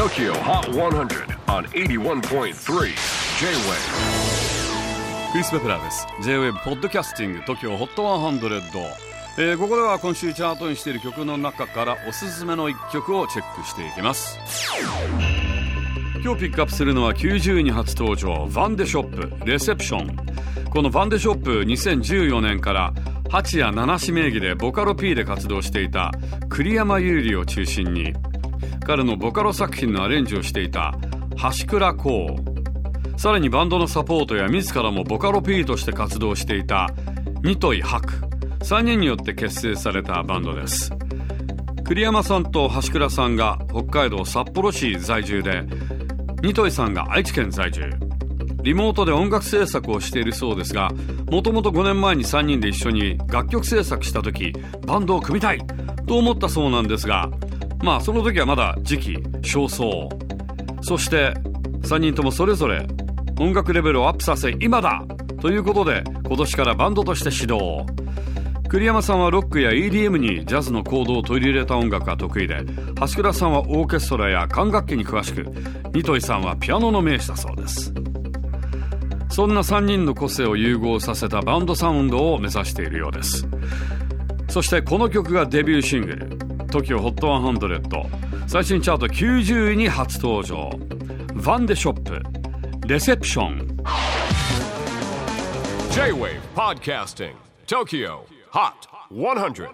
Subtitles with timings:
[0.00, 2.54] TOKYO HOT 100 on 81.3 J-WAVE
[5.30, 6.06] クリス・ベプラーです。
[6.22, 8.82] J-WAVE ポッドキャスティング TOKYO HOT 100、
[9.36, 14.38] えー、ここでは今週チャートにしている曲の中からおすすめの一曲をチェックしていきます。
[16.24, 20.16] 今日ピックアップするのは90位に初登場ヴァンデショップレセプション
[20.70, 22.94] このヴァンデショップ2014年から
[23.28, 26.10] 八谷七種名義でボカロ P で活動していた
[26.48, 28.14] 栗山優里を中心に
[28.84, 30.94] 彼のボカロ作品のアレンジをしていた
[31.58, 32.36] 橋倉光。
[33.16, 36.88] さらにバンドのサポートや自らもボカロ P として活動していた
[37.42, 38.12] ニトイハク。
[38.64, 40.90] 3人によって結成されたバンドです。
[41.84, 45.64] 栗山さんと橋倉さんが北海道札幌市在住で
[46.42, 47.90] ニトイさんが愛知県在住。
[48.62, 50.90] リモートで音楽制作をしているそうですが
[51.30, 54.52] もともと5年前に3人で一緒に楽曲制作した時
[54.86, 55.62] バンドを組みたい
[56.06, 57.30] と思ったそうなんですが
[57.82, 60.08] まあその時はまだ時期尚早。
[60.82, 61.34] そして
[61.82, 62.86] 3人ともそれぞれ
[63.38, 65.02] 音楽レベルをアップさせ今だ!
[65.40, 67.86] ということで今年からバンドとして始動。
[68.68, 72.64] 栗山さんはロックや EDM にジャズのコードを取り入れた音楽が得意で
[73.00, 75.44] 橋倉さんはオーケストラや管楽器に詳しく
[75.92, 77.92] ニトイさんはピアノの名手だそうです。
[79.30, 83.48] そんな3人の個性を融合させたバンドサウンドを目指しているようです。
[84.48, 86.39] そしてこの曲がデビューシングル。
[86.70, 93.76] TOKIOHOT100 最新チャート90位に初登場ヴァンデショップレセプション
[95.92, 97.34] J-WAVE PODCASTING
[97.66, 98.20] TOKYO
[98.52, 99.68] HOT 100